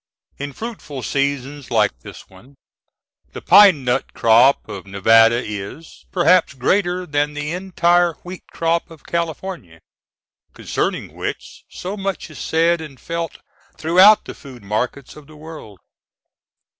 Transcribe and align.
In 0.39 0.51
fruitful 0.51 1.03
seasons 1.03 1.69
like 1.69 1.99
this 1.99 2.27
one, 2.27 2.55
the 3.33 3.41
pine 3.43 3.83
nut 3.83 4.13
crop 4.15 4.67
of 4.67 4.87
Nevada 4.87 5.39
is, 5.45 6.07
perhaps, 6.11 6.55
greater 6.55 7.05
than 7.05 7.35
the 7.35 7.51
entire 7.51 8.13
wheat 8.23 8.41
crop 8.51 8.89
of 8.89 9.05
California, 9.05 9.79
concerning 10.55 11.13
which 11.13 11.65
so 11.69 11.95
much 11.95 12.31
is 12.31 12.39
said 12.39 12.81
and 12.81 12.99
felt 12.99 13.37
throughout 13.77 14.25
the 14.25 14.33
food 14.33 14.63
markets 14.63 15.15
of 15.15 15.27
the 15.27 15.37
world. 15.37 15.77